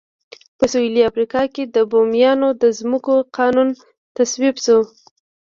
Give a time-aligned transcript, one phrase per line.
[0.57, 3.69] په سوېلي افریقا کې د بومیانو د ځمکو قانون
[4.17, 4.79] تصویب شو.